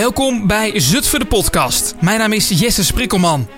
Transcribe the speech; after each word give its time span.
Welkom 0.00 0.46
bij 0.46 0.80
Zutphen 0.80 1.20
de 1.20 1.26
podcast. 1.26 1.94
Mijn 2.00 2.18
naam 2.18 2.32
is 2.32 2.48
Jesse 2.48 2.84
Sprikkelman. 2.84 3.48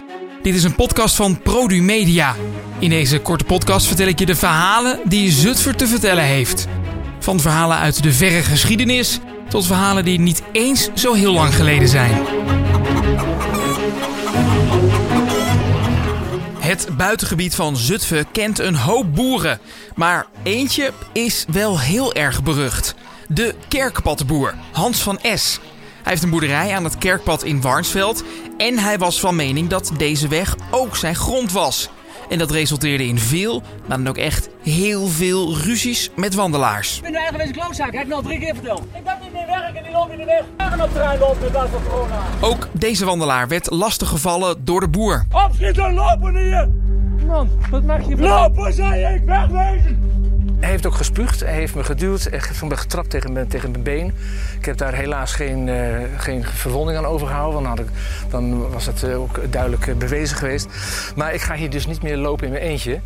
Dit 0.43 0.55
is 0.55 0.65
een 0.65 0.75
podcast 0.75 1.15
van 1.17 1.43
Produ 1.43 1.83
Media. 1.83 2.37
In 2.79 2.91
deze 2.91 3.21
korte 3.21 3.45
podcast 3.45 3.87
vertel 3.87 4.07
ik 4.07 4.19
je 4.19 4.27
de 4.27 4.35
verhalen 4.35 5.01
die 5.05 5.31
Zutphen 5.31 5.77
te 5.77 5.87
vertellen 5.87 6.25
heeft. 6.25 6.67
Van 7.19 7.41
verhalen 7.41 7.77
uit 7.77 8.03
de 8.03 8.13
verre 8.13 8.43
geschiedenis 8.43 9.19
tot 9.49 9.67
verhalen 9.67 10.05
die 10.05 10.21
niet 10.21 10.43
eens 10.53 10.89
zo 10.95 11.13
heel 11.13 11.33
lang 11.33 11.55
geleden 11.55 11.89
zijn. 11.89 12.23
Het 16.59 16.89
buitengebied 16.97 17.55
van 17.55 17.77
Zutphen 17.77 18.27
kent 18.33 18.59
een 18.59 18.77
hoop 18.77 19.15
boeren, 19.15 19.61
maar 19.95 20.27
eentje 20.43 20.93
is 21.13 21.45
wel 21.49 21.81
heel 21.81 22.15
erg 22.15 22.43
berucht. 22.43 22.95
De 23.29 23.55
kerkpadboer, 23.69 24.55
Hans 24.73 25.01
van 25.01 25.19
S. 25.35 25.59
Hij 26.03 26.13
heeft 26.13 26.23
een 26.23 26.31
boerderij 26.31 26.75
aan 26.75 26.85
het 26.85 26.99
kerkpad 26.99 27.45
in 27.45 27.61
Warnsveld 27.61 28.25
en 28.57 28.79
hij 28.79 28.99
was 28.99 29.21
van 29.21 29.37
mening 29.37 29.69
dat 29.69 29.93
deze 29.97 30.29
weg 30.29 30.57
ook 30.71 30.97
zijn 30.97 31.15
grond 31.15 31.53
was. 31.53 31.91
En 32.29 32.39
dat 32.39 32.51
resulteerde 32.51 33.07
in 33.07 33.19
veel, 33.19 33.63
maar 33.87 33.97
dan 33.97 34.09
ook 34.09 34.17
echt 34.17 34.49
heel 34.63 35.07
veel 35.07 35.57
ruzies 35.57 36.11
met 36.17 36.35
wandelaars. 36.35 36.97
Ik 36.97 37.03
ben 37.03 37.11
nu 37.11 37.17
eigenlijk 37.17 37.49
een 37.49 37.63
klootzaak, 37.63 37.93
heb 37.93 38.03
ik 38.03 38.09
nou 38.09 38.23
drie 38.23 38.39
keer 38.39 38.55
verteld. 38.55 38.83
Ik 38.95 39.01
heb 39.05 39.19
niet 39.23 39.33
meer 39.33 39.47
werk 39.47 39.77
en 39.77 39.83
die 39.83 39.93
loop 39.93 40.11
in 40.11 40.19
de 40.19 40.25
weg. 40.25 40.43
Wagen 40.57 40.81
op 40.81 40.93
terrein 40.93 41.19
lopen 41.19 41.43
met 41.43 41.53
dat 41.53 41.69
van 41.69 41.83
corona. 41.89 42.21
Ook 42.41 42.69
deze 42.73 43.05
wandelaar 43.05 43.49
werd 43.49 43.71
lastiggevallen 43.71 44.65
door 44.65 44.81
de 44.81 44.89
boer. 44.89 45.27
Opschieten, 45.47 45.95
lopen 45.95 46.37
hier! 46.37 46.69
Man, 47.27 47.51
wat 47.71 47.83
mag 47.83 48.09
je 48.09 48.17
Lopen, 48.17 48.73
zei 48.73 49.15
ik, 49.15 49.23
wegwezen! 49.25 50.12
Hij 50.63 50.71
heeft 50.71 50.87
ook 50.87 50.95
gespuugd, 50.95 51.41
hij 51.41 51.55
heeft 51.55 51.75
me 51.75 51.85
geduwd, 51.85 52.23
hij 52.23 52.41
heeft 52.47 52.63
me 52.63 52.77
getrapt 52.77 53.11
tegen 53.11 53.33
mijn, 53.33 53.49
tegen 53.49 53.71
mijn 53.71 53.83
been. 53.83 54.15
Ik 54.59 54.65
heb 54.65 54.77
daar 54.77 54.95
helaas 54.95 55.33
geen, 55.33 55.67
uh, 55.67 55.99
geen 56.17 56.45
verwonding 56.45 56.99
aan 56.99 57.05
overgehouden, 57.05 57.63
want 57.63 57.77
dan, 57.77 57.87
ik, 57.87 57.93
dan 58.31 58.71
was 58.71 58.87
het 58.87 59.03
uh, 59.03 59.21
ook 59.21 59.53
duidelijk 59.53 59.87
uh, 59.87 59.95
bewezen 59.95 60.37
geweest. 60.37 60.67
Maar 61.17 61.35
ik 61.35 61.41
ga 61.41 61.55
hier 61.55 61.71
dus 61.71 61.87
niet 61.87 62.03
meer 62.03 62.17
lopen 62.17 62.47
in 62.47 62.53
mijn 62.53 62.65
eentje, 62.65 63.01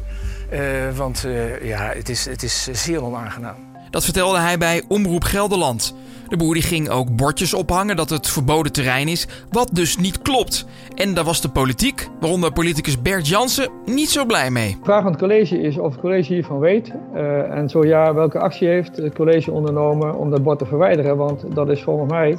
want 0.95 1.27
ja, 1.63 1.93
het, 1.95 2.09
is, 2.09 2.25
het 2.25 2.43
is 2.43 2.69
zeer 2.73 3.05
onaangenaam. 3.05 3.57
Dat 3.91 4.05
vertelde 4.05 4.39
hij 4.39 4.59
bij 4.59 4.83
Omroep 4.89 5.25
Gelderland. 5.25 5.95
De 6.29 6.37
boer 6.37 6.55
die 6.55 6.63
ging 6.63 6.89
ook 6.89 7.17
bordjes 7.17 7.55
ophangen 7.55 7.97
dat 7.97 8.11
het 8.11 8.29
verboden 8.29 8.73
terrein 8.73 9.09
is, 9.09 9.29
wat 9.51 9.69
dus 9.73 9.97
niet 9.97 10.23
klopt. 10.23 10.67
En 10.95 11.15
daar 11.15 11.25
was 11.25 11.41
de 11.41 11.49
politiek, 11.49 12.09
waaronder 12.21 12.53
politicus 12.53 13.03
Bert 13.03 13.29
Jansen, 13.29 13.71
niet 13.85 14.11
zo 14.11 14.25
blij 14.25 14.51
mee. 14.51 14.71
De 14.71 14.85
vraag 14.85 15.03
van 15.03 15.11
het 15.11 15.21
college 15.21 15.61
is 15.61 15.79
of 15.79 15.93
het 15.93 16.01
college 16.01 16.33
hiervan 16.33 16.59
weet. 16.59 16.93
Uh, 17.15 17.57
en 17.57 17.69
zo 17.69 17.85
ja, 17.85 18.15
welke 18.15 18.39
actie 18.39 18.69
heeft 18.69 18.97
het 18.97 19.15
college 19.15 19.53
ondernomen 19.53 20.15
om 20.15 20.31
dat 20.31 20.43
bord 20.43 20.59
te 20.59 20.67
verwijderen? 20.67 21.17
Want 21.17 21.45
dat 21.55 21.69
is 21.69 21.83
volgens 21.83 22.11
mij, 22.11 22.39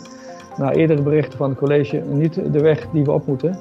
na 0.57 0.73
eerdere 0.73 1.01
berichten 1.01 1.37
van 1.37 1.49
het 1.49 1.57
college, 1.57 2.03
niet 2.09 2.33
de 2.53 2.59
weg 2.59 2.87
die 2.91 3.03
we 3.03 3.11
op 3.11 3.27
moeten. 3.27 3.59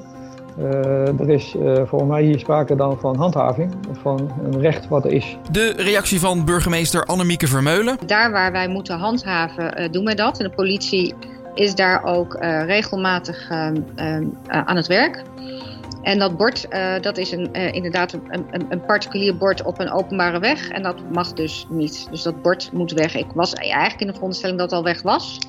Uh, 0.59 1.19
er 1.19 1.29
is 1.29 1.55
uh, 1.55 1.75
volgens 1.85 2.11
mij 2.11 2.23
hier 2.23 2.39
sprake 2.39 2.75
dan 2.75 2.99
van 2.99 3.15
handhaving, 3.15 3.73
van 4.01 4.31
een 4.43 4.59
recht 4.59 4.87
wat 4.87 5.05
er 5.05 5.11
is. 5.11 5.37
De 5.51 5.73
reactie 5.77 6.19
van 6.19 6.45
burgemeester 6.45 7.05
Annemieke 7.05 7.47
Vermeulen. 7.47 7.97
Daar 8.05 8.31
waar 8.31 8.51
wij 8.51 8.67
moeten 8.67 8.97
handhaven, 8.97 9.81
uh, 9.81 9.91
doen 9.91 10.05
wij 10.05 10.15
dat. 10.15 10.39
En 10.39 10.49
de 10.49 10.55
politie 10.55 11.13
is 11.53 11.75
daar 11.75 12.03
ook 12.03 12.37
regelmatig 12.65 13.49
aan 14.47 14.75
het 14.75 14.87
werk. 14.87 15.23
En 16.01 16.19
dat 16.19 16.37
bord, 16.37 16.67
dat 17.01 17.17
is 17.17 17.31
een, 17.31 17.53
inderdaad 17.53 18.13
een, 18.13 18.45
een, 18.51 18.65
een, 18.69 18.85
particulier 18.85 19.37
bord 19.37 19.63
op 19.63 19.79
een 19.79 19.91
openbare 19.91 20.39
weg. 20.39 20.69
En 20.69 20.83
dat 20.83 20.95
mag 21.11 21.33
dus 21.33 21.67
niet. 21.69 22.07
Dus 22.11 22.21
dat 22.21 22.41
bord 22.41 22.69
moet 22.73 22.91
weg. 22.91 23.15
Ik 23.15 23.31
was 23.33 23.53
eigenlijk 23.53 24.01
in 24.01 24.07
de 24.07 24.13
veronderstelling 24.13 24.59
dat 24.59 24.69
het 24.69 24.79
al 24.79 24.85
weg 24.85 25.01
was. 25.01 25.39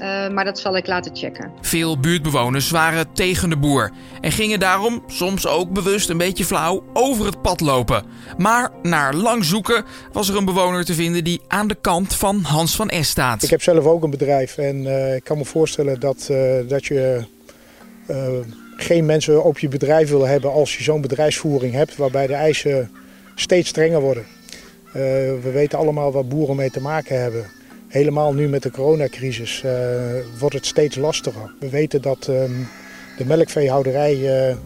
Uh, 0.00 0.28
maar 0.28 0.44
dat 0.44 0.58
zal 0.58 0.76
ik 0.76 0.86
laten 0.86 1.16
checken. 1.16 1.52
Veel 1.60 1.98
buurtbewoners 2.00 2.70
waren 2.70 3.12
tegen 3.12 3.48
de 3.48 3.56
boer 3.56 3.90
en 4.20 4.32
gingen 4.32 4.60
daarom, 4.60 5.02
soms 5.06 5.46
ook 5.46 5.70
bewust 5.70 6.08
een 6.08 6.18
beetje 6.18 6.44
flauw, 6.44 6.84
over 6.92 7.26
het 7.26 7.42
pad 7.42 7.60
lopen. 7.60 8.04
Maar 8.36 8.70
na 8.82 9.12
lang 9.12 9.44
zoeken 9.44 9.84
was 10.12 10.28
er 10.28 10.36
een 10.36 10.44
bewoner 10.44 10.84
te 10.84 10.94
vinden 10.94 11.24
die 11.24 11.40
aan 11.48 11.68
de 11.68 11.76
kant 11.80 12.14
van 12.14 12.42
Hans 12.42 12.76
van 12.76 12.90
S 13.00 13.08
staat. 13.08 13.42
Ik 13.42 13.50
heb 13.50 13.62
zelf 13.62 13.84
ook 13.84 14.02
een 14.02 14.10
bedrijf 14.10 14.58
en 14.58 14.82
uh, 14.82 15.14
ik 15.14 15.24
kan 15.24 15.38
me 15.38 15.44
voorstellen 15.44 16.00
dat, 16.00 16.28
uh, 16.30 16.68
dat 16.68 16.84
je 16.84 17.24
geen 18.76 19.06
mensen 19.06 19.44
op 19.44 19.58
je 19.58 19.68
bedrijf 19.68 20.08
wil 20.08 20.26
hebben 20.26 20.52
als 20.52 20.76
je 20.76 20.82
zo'n 20.82 21.00
bedrijfsvoering 21.00 21.72
hebt 21.72 21.96
waarbij 21.96 22.26
de 22.26 22.34
eisen 22.34 22.90
steeds 23.34 23.68
strenger 23.68 24.00
worden. 24.00 24.24
we 24.92 25.50
weten 25.52 25.78
allemaal 25.78 26.12
waar 26.12 26.26
boeren 26.26 26.56
mee 26.56 26.70
te 26.70 26.80
maken 26.80 27.20
hebben. 27.20 27.46
Helemaal 27.94 28.32
nu 28.32 28.48
met 28.48 28.62
de 28.62 28.70
coronacrisis 28.70 29.62
uh, 29.64 29.72
wordt 30.38 30.54
het 30.54 30.66
steeds 30.66 30.96
lastiger. 30.96 31.52
We 31.60 31.68
weten 31.68 32.02
dat 32.02 32.26
um, 32.26 32.68
de 33.16 33.24
melkveehouderij, 33.24 34.14
uh, 34.14 34.56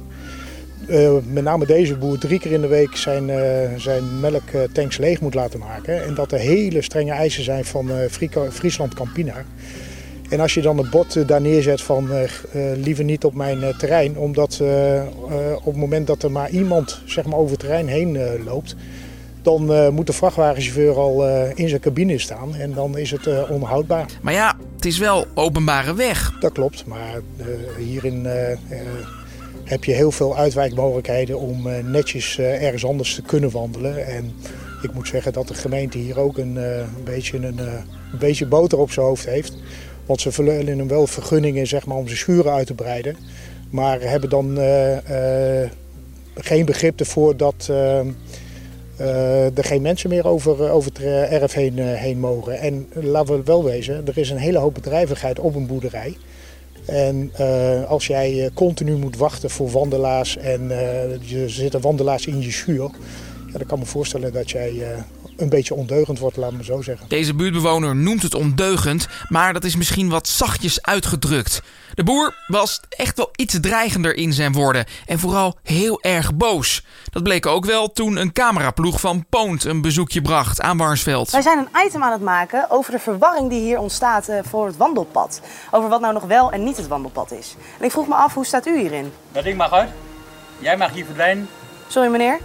uh, 0.89 1.19
met 1.25 1.43
name 1.43 1.67
deze 1.67 1.97
boer, 1.97 2.19
drie 2.19 2.39
keer 2.39 2.53
in 2.53 2.61
de 2.61 2.67
week 2.67 2.97
zijn, 2.97 3.31
zijn 3.81 4.21
melktanks 4.21 4.97
leeg 4.97 5.21
moet 5.21 5.35
laten 5.35 5.59
maken. 5.59 6.05
En 6.05 6.15
dat 6.15 6.33
er 6.33 6.39
hele 6.39 6.83
strenge 6.83 7.13
eisen 7.13 7.45
zijn 7.45 7.65
van 7.65 7.91
Friesland 8.51 8.95
Campina. 8.95 9.45
En 10.31 10.41
als 10.41 10.55
je 10.55 10.61
dan 10.61 10.79
een 10.79 10.91
bord 10.91 11.29
daar 11.29 11.41
neerzet 11.41 11.83
van 11.83 12.09
liever 12.77 13.05
niet 13.05 13.25
op 13.25 13.35
mijn 13.35 13.75
terrein, 13.79 14.17
omdat 14.17 14.61
op 15.59 15.65
het 15.65 15.77
moment 15.77 16.07
dat 16.07 16.23
er 16.23 16.31
maar 16.31 16.51
iemand 16.51 17.03
zeg 17.05 17.25
maar, 17.25 17.39
over 17.39 17.51
het 17.51 17.61
terrein 17.61 17.89
heen 17.89 18.19
loopt, 18.45 18.77
dan 19.49 19.73
uh, 19.73 19.89
moet 19.89 20.07
de 20.07 20.13
vrachtwagenchauffeur 20.13 20.97
al 20.97 21.29
uh, 21.29 21.51
in 21.55 21.69
zijn 21.69 21.81
cabine 21.81 22.19
staan 22.19 22.55
en 22.55 22.73
dan 22.73 22.99
is 22.99 23.11
het 23.11 23.27
uh, 23.27 23.51
onhoudbaar. 23.51 24.07
Maar 24.23 24.33
ja, 24.33 24.57
het 24.77 24.85
is 24.85 24.99
wel 24.99 25.27
openbare 25.35 25.95
weg. 25.95 26.33
Dat 26.41 26.53
klopt, 26.53 26.87
maar 26.87 27.21
hierin 27.79 28.27
heb 29.65 29.85
je 29.85 29.93
heel 29.93 30.11
veel 30.11 30.37
uitwijkmogelijkheden 30.37 31.39
om 31.39 31.69
netjes 31.91 32.39
ergens 32.39 32.85
anders 32.85 33.15
te 33.15 33.23
kunnen 33.23 33.51
wandelen. 33.51 34.07
En 34.07 34.33
ik 34.83 34.95
moet 34.95 35.09
zeggen 35.09 35.33
dat 35.33 35.49
de 35.49 35.55
gemeente 35.55 35.99
hier 35.99 36.19
ook 36.19 36.39
een, 36.39 36.57
een 36.57 37.05
beetje, 37.05 37.37
een, 37.37 37.59
een 37.59 38.19
beetje 38.19 38.47
boter 38.47 38.79
op 38.79 38.91
zijn 38.91 39.07
hoofd 39.07 39.25
heeft. 39.25 39.57
Want 40.07 40.21
ze 40.21 40.33
verlenen 40.33 40.79
hem 40.79 40.89
wel 40.89 41.07
vergunningen 41.07 41.67
zeg 41.67 41.87
maar, 41.87 41.97
om 41.97 42.07
zijn 42.07 42.19
schuren 42.19 42.53
uit 42.53 42.67
te 42.67 42.75
breiden. 42.75 43.17
Maar 43.71 44.01
hebben 44.01 44.31
dan 44.31 44.59
geen 46.35 46.65
begrip 46.65 47.01
ervoor 47.01 47.37
dat 47.37 47.71
er 49.55 49.65
geen 49.65 49.83
mensen 49.83 50.11
meer 50.11 50.27
over, 50.27 50.71
over 50.71 50.91
het 50.93 51.03
erf 51.31 51.53
heen, 51.53 51.79
uh, 51.79 51.93
heen 51.93 52.21
mogen. 52.21 52.59
En 52.59 52.89
laten 52.93 53.37
we 53.37 53.43
wel 53.45 53.65
wezen, 53.65 54.07
er 54.07 54.19
is 54.19 54.31
een 54.31 54.37
hele 54.37 54.59
hoop 54.59 54.75
bedrijvigheid 54.75 55.39
op 55.39 55.55
een 55.55 55.67
boerderij. 55.67 56.17
En 56.87 57.33
uh, 57.41 57.85
als 57.85 58.07
jij 58.07 58.51
continu 58.55 58.97
moet 58.97 59.17
wachten 59.17 59.51
voor 59.51 59.71
wandelaars 59.71 60.37
en 60.37 60.71
er 60.71 61.51
zitten 61.51 61.81
wandelaars 61.81 62.27
in 62.27 62.41
je 62.41 62.53
schuur, 62.53 62.91
ja, 63.47 63.59
dan 63.59 63.67
kan 63.67 63.79
ik 63.79 63.85
me 63.85 63.91
voorstellen 63.91 64.33
dat 64.33 64.51
jij 64.51 64.73
een 65.41 65.49
beetje 65.49 65.75
ondeugend 65.75 66.19
wordt, 66.19 66.37
laat 66.37 66.53
me 66.53 66.65
zo 66.65 66.83
zeggen. 66.83 67.09
Deze 67.09 67.35
buurtbewoner 67.35 67.97
noemt 67.97 68.23
het 68.23 68.35
ondeugend, 68.35 69.07
maar 69.29 69.53
dat 69.53 69.65
is 69.65 69.77
misschien 69.77 70.09
wat 70.09 70.29
zachtjes 70.29 70.83
uitgedrukt. 70.83 71.63
De 71.95 72.05
boer 72.05 72.35
was 72.47 72.81
echt 72.89 73.17
wel 73.17 73.31
iets 73.37 73.61
dreigender 73.61 74.17
in 74.17 74.33
zijn 74.33 74.53
woorden 74.53 74.85
en 75.07 75.19
vooral 75.19 75.57
heel 75.63 76.03
erg 76.03 76.35
boos. 76.35 76.85
Dat 77.11 77.23
bleek 77.23 77.47
ook 77.47 77.65
wel 77.65 77.93
toen 77.93 78.17
een 78.17 78.33
cameraploeg 78.33 79.01
van 79.01 79.27
Poont 79.29 79.65
een 79.65 79.81
bezoekje 79.81 80.23
bracht 80.23 80.61
aan 80.61 80.77
Warnsveld. 80.77 81.31
Wij 81.31 81.43
zijn 81.43 81.59
een 81.59 81.87
item 81.87 82.03
aan 82.03 82.13
het 82.13 82.23
maken 82.23 82.71
over 82.71 82.93
de 82.93 82.99
verwarring 82.99 83.51
die 83.51 83.61
hier 83.61 83.79
ontstaat 83.79 84.29
voor 84.43 84.67
het 84.67 84.77
wandelpad. 84.77 85.41
Over 85.71 85.89
wat 85.89 86.01
nou 86.01 86.13
nog 86.13 86.25
wel 86.25 86.53
en 86.53 86.65
niet 86.65 86.77
het 86.77 86.89
wandelpad 86.89 87.33
is. 87.33 87.55
En 87.79 87.85
ik 87.85 87.91
vroeg 87.91 88.09
me 88.09 88.15
af, 88.15 88.35
hoe 88.35 88.47
staat 88.47 88.67
u 88.67 88.79
hierin? 88.81 89.13
Dat 89.33 89.45
ding 89.45 89.57
mag 89.57 89.73
uit. 89.73 89.91
Jij 90.59 90.77
mag 90.77 90.93
hier 90.93 91.05
verdwijnen. 91.05 91.49
Sorry 91.89 92.11
meneer. 92.11 92.39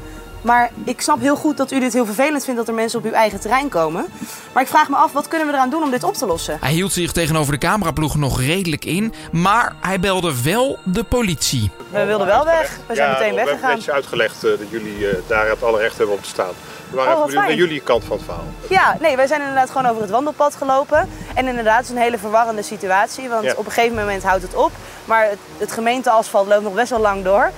Maar 0.44 0.72
ik 0.84 1.02
snap 1.02 1.20
heel 1.20 1.36
goed 1.36 1.58
dat 1.58 1.72
u 1.72 1.80
dit 1.80 1.94
heel 1.94 2.06
vervelend 2.06 2.44
vindt 2.44 2.60
dat 2.60 2.68
er 2.68 2.74
mensen 2.74 3.00
op 3.00 3.06
uw 3.06 3.12
eigen 3.12 3.40
terrein 3.40 3.70
komen. 3.70 4.06
Maar 4.54 4.64
ik 4.64 4.70
vraag 4.70 4.90
me 4.90 4.96
af, 4.96 5.12
wat 5.12 5.28
kunnen 5.28 5.48
we 5.48 5.54
eraan 5.54 5.70
doen 5.70 5.84
om 5.84 5.92
dit 5.92 6.04
op 6.04 6.14
te 6.14 6.26
lossen? 6.26 6.58
Hij 6.60 6.72
hield 6.72 6.92
zich 6.92 7.12
tegenover 7.12 7.52
de 7.52 7.60
cameraploeg 7.60 8.16
nog 8.16 8.42
redelijk 8.42 8.86
in, 8.86 9.14
maar 9.32 9.76
hij 9.80 10.00
belde 10.00 10.44
wel 10.44 10.80
de 10.84 11.04
politie. 11.04 11.72
We 11.90 12.06
wilden 12.06 12.28
wel 12.28 12.46
weg. 12.46 12.80
We 12.88 12.96
zijn 12.96 13.10
ja, 13.10 13.18
meteen 13.18 13.36
weggegaan. 13.36 13.60
We 13.60 13.66
hebben 13.66 13.70
netjes 13.70 13.94
uitgelegd 13.94 14.46
uh, 14.46 14.58
dat 14.60 14.70
jullie 14.70 14.98
uh, 14.98 15.14
daar 15.28 15.50
het 15.50 15.64
alle 15.64 15.80
recht 15.80 15.98
hebben 15.98 16.16
om 16.16 16.22
te 16.22 16.30
staan. 16.30 16.54
We 16.90 16.96
waren 17.00 17.18
oh, 17.18 17.24
even 17.28 17.34
naar 17.34 17.54
jullie 17.54 17.82
kant 17.82 18.04
van 18.04 18.18
het 18.18 18.26
verhaal. 18.26 18.46
Ja, 18.70 18.98
nee, 19.00 19.16
wij 19.16 19.28
zijn 19.28 19.40
inderdaad 19.40 19.70
gewoon 19.70 19.86
over 19.88 20.02
het 20.02 20.12
wandelpad 20.12 20.56
gelopen. 20.56 21.10
En 21.36 21.48
inderdaad, 21.48 21.78
het 21.78 21.86
is 21.86 21.92
een 21.92 22.02
hele 22.02 22.18
verwarrende 22.18 22.62
situatie. 22.62 23.30
Want 23.30 23.44
ja. 23.44 23.54
op 23.58 23.66
een 23.66 23.72
gegeven 23.72 23.96
moment 23.96 24.24
houdt 24.24 24.44
het 24.44 24.56
op. 24.56 24.72
Maar 25.06 25.30
het, 25.30 25.40
het 25.58 25.72
gemeenteasfalt 25.72 26.48
loopt 26.48 26.64
nog 26.64 26.74
best 26.74 26.90
wel 26.90 27.00
lang 27.00 27.24
door. 27.24 27.52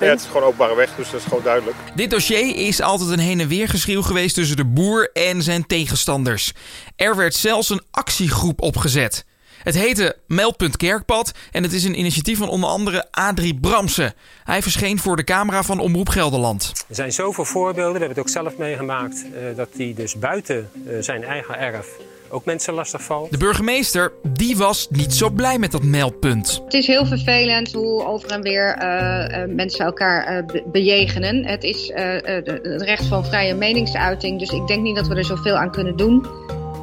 Ja, 0.00 0.06
het 0.06 0.20
is 0.20 0.26
gewoon 0.26 0.42
openbare 0.42 0.74
weg, 0.74 0.94
dus 0.96 1.10
dat 1.10 1.20
is 1.20 1.26
gewoon 1.26 1.42
duidelijk. 1.42 1.76
Dit 1.94 2.10
dossier 2.10 2.56
is 2.56 2.80
altijd 2.80 3.10
een 3.10 3.18
heen 3.18 3.40
en 3.40 3.48
weer 3.48 3.68
geschreeuw 3.68 4.02
geweest 4.02 4.34
tussen 4.34 4.56
de 4.56 4.64
boer 4.64 5.10
en 5.12 5.42
zijn 5.42 5.66
tegenstanders. 5.66 6.52
Er 6.96 7.16
werd 7.16 7.34
zelfs 7.34 7.70
een 7.70 7.82
actiegroep 7.90 8.60
opgezet. 8.60 9.24
Het 9.62 9.74
heette 9.74 10.16
Meldpunt 10.26 10.76
Kerkpad 10.76 11.32
en 11.50 11.62
het 11.62 11.72
is 11.72 11.84
een 11.84 11.98
initiatief 11.98 12.38
van 12.38 12.48
onder 12.48 12.68
andere 12.68 13.06
Adrie 13.10 13.54
Bramsen. 13.60 14.14
Hij 14.44 14.62
verscheen 14.62 14.98
voor 14.98 15.16
de 15.16 15.24
camera 15.24 15.62
van 15.62 15.78
Omroep 15.78 16.08
Gelderland. 16.08 16.72
Er 16.88 16.94
zijn 16.94 17.12
zoveel 17.12 17.44
voorbeelden, 17.44 17.92
we 17.92 17.98
hebben 17.98 18.08
het 18.08 18.18
ook 18.18 18.28
zelf 18.28 18.56
meegemaakt, 18.56 19.24
uh, 19.24 19.56
dat 19.56 19.68
hij 19.76 19.92
dus 19.96 20.18
buiten 20.18 20.70
uh, 20.86 20.96
zijn 21.00 21.24
eigen 21.24 21.58
erf 21.58 21.86
ook 22.32 22.44
mensen 22.44 22.74
lastig 22.74 23.02
valt. 23.02 23.30
De 23.30 23.38
burgemeester 23.38 24.12
die 24.22 24.56
was 24.56 24.86
niet 24.90 25.14
zo 25.14 25.30
blij 25.30 25.58
met 25.58 25.72
dat 25.72 25.82
meldpunt. 25.82 26.60
Het 26.64 26.74
is 26.74 26.86
heel 26.86 27.06
vervelend 27.06 27.72
hoe 27.72 28.06
over 28.06 28.30
en 28.30 28.42
weer 28.42 28.76
uh, 28.78 29.54
mensen 29.54 29.84
elkaar 29.84 30.46
uh, 30.50 30.62
bejegenen. 30.72 31.46
Het 31.46 31.64
is 31.64 31.90
het 31.94 32.82
recht 32.82 33.06
van 33.06 33.24
vrije 33.24 33.54
meningsuiting, 33.54 34.38
dus 34.38 34.50
ik 34.50 34.66
denk 34.66 34.82
niet 34.82 34.96
dat 34.96 35.06
we 35.06 35.14
er 35.14 35.24
zoveel 35.24 35.56
aan 35.56 35.70
kunnen 35.70 35.96
doen. 35.96 36.26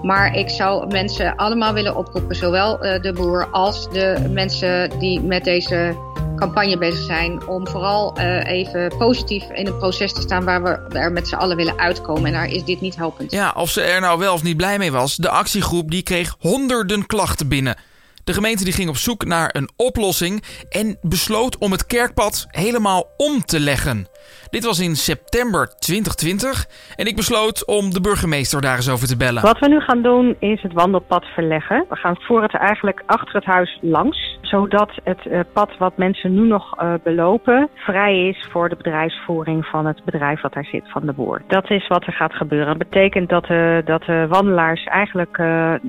Maar 0.02 0.36
ik 0.36 0.50
zou 0.50 0.88
mensen 0.88 1.36
allemaal 1.36 1.74
willen 1.74 1.96
oproepen, 1.96 2.36
zowel 2.36 2.78
de 2.78 3.14
boer 3.14 3.48
als 3.52 3.90
de 3.90 4.28
mensen 4.30 5.00
die 5.00 5.22
met 5.22 5.44
deze 5.44 5.96
campagne 6.40 6.78
bezig 6.78 7.06
zijn. 7.06 7.48
Om 7.48 7.68
vooral 7.68 8.20
uh, 8.20 8.46
even 8.46 8.98
positief 8.98 9.44
in 9.50 9.66
het 9.66 9.78
proces 9.78 10.14
te 10.14 10.22
staan 10.22 10.46
waar 10.46 10.64
we 10.64 10.98
er 10.98 11.12
met 11.12 11.28
z'n 11.28 11.36
allen 11.36 11.58
willen 11.58 11.80
uitkomen. 11.80 12.26
En 12.26 12.34
daar 12.34 12.48
is 12.48 12.64
dit 12.64 12.82
niet 12.82 12.96
helpend. 12.96 13.32
Ja, 13.32 13.54
of 13.56 13.70
ze 13.70 13.82
er 13.82 14.02
nou 14.02 14.20
wel 14.20 14.34
of 14.34 14.44
niet 14.44 14.58
blij 14.58 14.78
mee 14.78 14.92
was. 14.92 15.16
De 15.16 15.30
actiegroep 15.30 15.92
die 15.92 16.04
kreeg 16.04 16.36
honderden 16.40 17.06
klachten 17.06 17.48
binnen. 17.48 17.76
De 18.24 18.34
gemeente 18.34 18.64
die 18.64 18.74
ging 18.74 18.90
op 18.90 18.98
zoek 18.98 19.26
naar 19.26 19.50
een 19.56 19.70
oplossing 19.76 20.44
en 20.70 20.98
besloot 21.02 21.58
om 21.58 21.72
het 21.72 21.86
kerkpad 21.86 22.46
helemaal 22.48 23.14
om 23.18 23.46
te 23.46 23.60
leggen. 23.60 24.08
Dit 24.50 24.66
was 24.66 24.80
in 24.80 24.96
september 24.96 25.70
2020 25.80 26.66
en 26.96 27.06
ik 27.06 27.16
besloot 27.16 27.66
om 27.66 27.94
de 27.94 28.02
burgemeester 28.02 28.62
daar 28.62 28.76
eens 28.76 28.90
over 28.90 29.08
te 29.08 29.18
bellen. 29.18 29.42
Wat 29.42 29.60
we 29.60 29.68
nu 29.68 29.80
gaan 29.80 30.02
doen 30.02 30.36
is 30.40 30.62
het 30.62 30.74
wandelpad 30.74 31.26
verleggen. 31.26 31.86
We 31.90 31.96
gaan 31.96 32.16
voor 32.20 32.42
het 32.42 32.56
eigenlijk 32.56 33.04
achter 33.06 33.36
het 33.36 33.46
huis 33.46 33.78
langs, 33.82 34.38
zodat 34.42 34.92
het 35.04 35.26
uh, 35.26 35.40
pad 35.54 35.78
wat 35.78 35.98
mensen 35.98 36.34
nu 36.34 36.48
nog 36.48 36.82
uh, 36.82 36.94
belopen 37.04 37.70
vrij 37.76 38.28
is 38.28 38.48
voor 38.52 38.70
de 38.70 38.76
bedrijfsvoering 38.76 39.66
van 39.66 39.86
het 39.86 40.04
bedrijf 40.06 40.42
wat 40.42 40.54
daar 40.54 40.66
zit, 40.72 40.92
van 40.92 41.06
de 41.06 41.14
boer. 41.14 41.42
Dat 41.48 41.70
is 41.70 41.88
wat 41.88 42.06
er 42.06 42.14
gaat 42.14 42.34
gebeuren. 42.34 42.78
Dat 42.78 42.90
betekent 42.90 43.30
dat, 43.30 43.50
uh, 43.50 43.78
dat 43.86 44.04
de 44.04 44.26
wandelaars 44.30 44.84
eigenlijk 44.84 45.38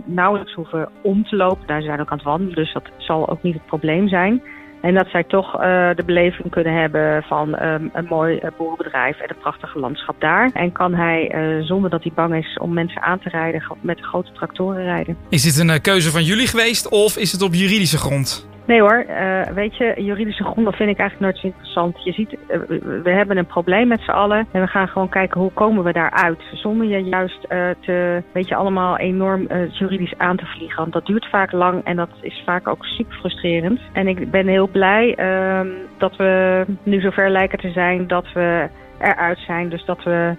nauwelijks 0.05 0.55
hoeven 0.55 0.89
om 1.03 1.25
te 1.25 1.37
lopen. 1.37 1.67
Daar 1.67 1.83
zijn 1.83 2.01
ook 2.01 2.11
aan 2.11 2.17
het 2.17 2.27
wandelen, 2.27 2.55
dus 2.55 2.73
dat 2.73 2.89
zal 2.97 3.29
ook 3.29 3.43
niet 3.43 3.55
het 3.55 3.67
probleem 3.67 4.09
zijn. 4.09 4.43
En 4.81 4.95
dat 4.95 5.07
zij 5.09 5.25
toch 5.25 5.55
uh, 5.55 5.61
de 5.95 6.03
beleving 6.07 6.51
kunnen 6.51 6.81
hebben 6.81 7.23
van 7.23 7.63
um, 7.63 7.91
een 7.93 8.07
mooi 8.09 8.35
uh, 8.43 8.51
boerenbedrijf 8.59 9.21
en 9.21 9.29
het 9.29 9.39
prachtige 9.39 9.79
landschap 9.79 10.21
daar. 10.21 10.51
En 10.53 10.73
kan 10.73 10.95
hij, 10.95 11.35
uh, 11.35 11.65
zonder 11.65 11.91
dat 11.91 12.03
hij 12.03 12.13
bang 12.15 12.35
is 12.35 12.59
om 12.61 12.73
mensen 12.73 13.03
aan 13.03 13.19
te 13.19 13.29
rijden, 13.29 13.63
met 13.81 14.01
grote 14.01 14.33
tractoren 14.33 14.83
rijden. 14.83 15.17
Is 15.29 15.43
dit 15.43 15.69
een 15.69 15.81
keuze 15.81 16.11
van 16.11 16.23
jullie 16.25 16.47
geweest 16.47 16.89
of 16.89 17.17
is 17.17 17.33
het 17.33 17.43
op 17.43 17.55
juridische 17.55 17.99
grond? 17.99 18.49
Nee 18.71 18.81
hoor, 18.81 19.05
uh, 19.09 19.43
weet 19.55 19.77
je, 19.77 19.95
juridische 19.97 20.45
gronden 20.45 20.73
vind 20.73 20.91
ik 20.91 20.99
eigenlijk 20.99 21.21
nooit 21.21 21.39
zo 21.39 21.47
interessant. 21.47 22.05
Je 22.05 22.13
ziet, 22.13 22.33
uh, 22.33 22.59
we 23.03 23.11
hebben 23.11 23.37
een 23.37 23.47
probleem 23.47 23.89
met 23.89 24.01
z'n 24.01 24.11
allen 24.11 24.47
en 24.53 24.61
we 24.61 24.67
gaan 24.67 24.89
gewoon 24.89 25.09
kijken 25.09 25.41
hoe 25.41 25.53
komen 25.53 25.85
we 25.85 25.93
daaruit. 25.93 26.41
Zonder 26.53 26.87
je 26.87 26.99
juist 26.99 27.39
uh, 27.49 27.69
te, 27.81 28.23
weet 28.33 28.49
je, 28.49 28.55
allemaal 28.55 28.99
enorm 28.99 29.49
juridisch 29.71 30.15
aan 30.19 30.37
te 30.37 30.47
vliegen. 30.47 30.77
Want 30.77 30.93
dat 30.93 31.07
duurt 31.07 31.29
vaak 31.29 31.53
lang 31.53 31.85
en 31.85 31.97
dat 31.97 32.09
is 32.21 32.43
vaak 32.45 32.69
ook 32.69 32.85
super 32.85 33.17
frustrerend. 33.17 33.81
En 33.93 34.09
ik 34.09 34.31
ben 34.31 34.47
heel 34.47 34.69
blij 34.69 35.15
ehm, 35.15 35.69
dat 35.99 36.17
we 36.17 36.65
nu 36.83 37.01
zover 37.01 37.31
lijken 37.31 37.59
te 37.59 37.71
zijn 37.71 38.07
dat 38.07 38.33
we 38.35 38.69
eruit 38.99 39.39
zijn. 39.39 39.69
Dus 39.69 39.85
dat 39.85 40.03
we, 40.03 40.35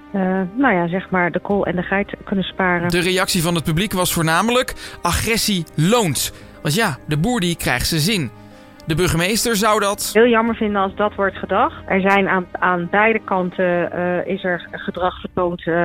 nou 0.55 0.73
ja, 0.73 0.87
zeg 0.87 1.09
maar 1.09 1.31
de 1.31 1.39
kool 1.39 1.65
en 1.65 1.75
de 1.75 1.83
geit 1.83 2.13
kunnen 2.23 2.45
sparen. 2.45 2.89
De 2.89 3.01
reactie 3.01 3.41
van 3.41 3.55
het 3.55 3.63
publiek 3.63 3.93
was 3.93 4.13
voornamelijk 4.13 4.73
agressie 5.01 5.65
loont. 5.75 6.49
Want 6.61 6.75
ja, 6.75 6.97
de 7.07 7.17
boer 7.17 7.39
die 7.39 7.57
krijgt 7.57 7.87
zijn 7.87 8.01
zin. 8.01 8.31
De 8.85 8.95
burgemeester 8.95 9.55
zou 9.55 9.79
dat... 9.79 10.09
Heel 10.13 10.27
jammer 10.27 10.55
vinden 10.55 10.81
als 10.81 10.95
dat 10.95 11.15
wordt 11.15 11.37
gedacht. 11.37 11.83
Er 11.87 12.01
zijn 12.01 12.27
aan, 12.27 12.45
aan 12.51 12.87
beide 12.91 13.19
kanten 13.19 13.89
uh, 13.95 14.25
is 14.25 14.43
er 14.43 14.67
gedrag 14.71 15.19
vertoond 15.19 15.65
uh, 15.65 15.75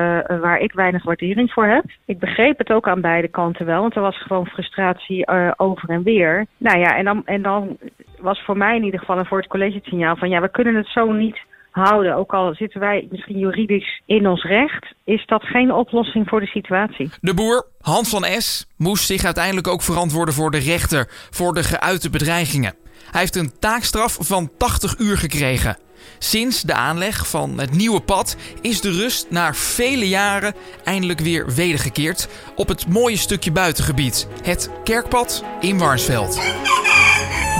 waar 0.40 0.58
ik 0.58 0.72
weinig 0.72 1.04
waardering 1.04 1.52
voor 1.52 1.66
heb. 1.66 1.84
Ik 2.04 2.18
begreep 2.18 2.58
het 2.58 2.72
ook 2.72 2.88
aan 2.88 3.00
beide 3.00 3.28
kanten 3.28 3.66
wel, 3.66 3.80
want 3.80 3.94
er 3.94 4.02
was 4.02 4.22
gewoon 4.22 4.46
frustratie 4.46 5.30
uh, 5.30 5.50
over 5.56 5.88
en 5.88 6.02
weer. 6.02 6.46
Nou 6.56 6.78
ja, 6.78 6.96
en 6.96 7.04
dan, 7.04 7.22
en 7.24 7.42
dan 7.42 7.76
was 8.20 8.42
voor 8.44 8.56
mij 8.56 8.76
in 8.76 8.84
ieder 8.84 9.00
geval 9.00 9.18
en 9.18 9.26
voor 9.26 9.38
het 9.38 9.48
college 9.48 9.74
het 9.74 9.84
signaal 9.84 10.16
van 10.16 10.28
ja, 10.28 10.40
we 10.40 10.50
kunnen 10.50 10.74
het 10.74 10.88
zo 10.88 11.12
niet 11.12 11.38
houden. 11.76 12.16
Ook 12.16 12.34
al 12.34 12.54
zitten 12.54 12.80
wij 12.80 13.06
misschien 13.10 13.38
juridisch 13.38 14.02
in 14.06 14.26
ons 14.26 14.42
recht, 14.42 14.94
is 15.04 15.26
dat 15.26 15.42
geen 15.42 15.72
oplossing 15.72 16.28
voor 16.28 16.40
de 16.40 16.46
situatie. 16.46 17.10
De 17.20 17.34
boer, 17.34 17.66
Hans 17.80 18.08
van 18.08 18.24
S, 18.38 18.66
moest 18.76 19.06
zich 19.06 19.24
uiteindelijk 19.24 19.68
ook 19.68 19.82
verantwoorden 19.82 20.34
voor 20.34 20.50
de 20.50 20.58
rechter 20.58 21.06
voor 21.30 21.54
de 21.54 21.62
geuite 21.62 22.10
bedreigingen. 22.10 22.74
Hij 23.10 23.20
heeft 23.20 23.36
een 23.36 23.58
taakstraf 23.58 24.18
van 24.20 24.50
80 24.58 24.98
uur 24.98 25.16
gekregen. 25.16 25.76
Sinds 26.18 26.62
de 26.62 26.74
aanleg 26.74 27.28
van 27.28 27.58
het 27.60 27.72
nieuwe 27.72 28.00
pad 28.00 28.36
is 28.60 28.80
de 28.80 28.90
rust 28.90 29.26
na 29.30 29.54
vele 29.54 30.08
jaren 30.08 30.54
eindelijk 30.84 31.20
weer 31.20 31.54
wedergekeerd 31.54 32.28
op 32.56 32.68
het 32.68 32.88
mooie 32.88 33.16
stukje 33.16 33.52
buitengebied, 33.52 34.28
het 34.42 34.70
Kerkpad 34.84 35.44
in 35.60 35.78
Warnsveld. 35.78 36.40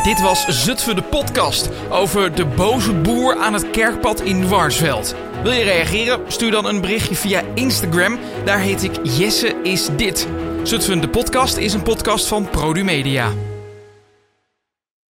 Dit 0.07 0.21
was 0.21 0.65
Zutphen 0.65 0.97
de 0.97 1.03
podcast 1.03 1.69
over 1.91 2.35
de 2.35 2.47
boze 2.47 2.93
boer 2.93 3.37
aan 3.37 3.53
het 3.53 3.71
kerkpad 3.71 4.21
in 4.21 4.49
Warsveld. 4.49 5.15
Wil 5.43 5.53
je 5.53 5.65
reageren? 5.65 6.21
Stuur 6.29 6.51
dan 6.51 6.65
een 6.65 6.81
berichtje 6.81 7.15
via 7.15 7.43
Instagram. 7.55 8.19
Daar 8.45 8.59
heet 8.59 8.83
ik 8.83 8.93
Jesse 9.03 9.55
is 9.63 9.89
dit. 9.97 10.29
Zutphen 10.63 11.01
de 11.01 11.09
podcast 11.09 11.57
is 11.57 11.73
een 11.73 11.83
podcast 11.83 12.27
van 12.27 12.51
Produmedia. 12.51 13.33